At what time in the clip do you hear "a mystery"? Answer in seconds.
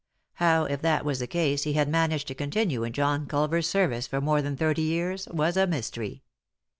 5.57-6.23